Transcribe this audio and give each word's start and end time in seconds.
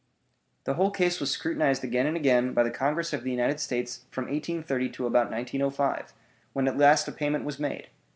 The 0.63 0.73
whole 0.73 0.89
case 0.89 1.19
was 1.19 1.29
scrutinized 1.29 1.83
again 1.83 2.07
and 2.07 2.17
again 2.17 2.53
by 2.55 2.63
the 2.63 2.71
Congress 2.71 3.13
of 3.13 3.21
the 3.23 3.29
United 3.29 3.59
States 3.59 4.05
from 4.09 4.23
1830 4.23 4.89
to 4.89 5.05
about 5.05 5.29
1905, 5.29 6.11
when 6.53 6.67
at 6.67 6.75
last 6.75 7.07
a 7.07 7.11
payment 7.11 7.45
was 7.45 7.59
made! 7.59 7.87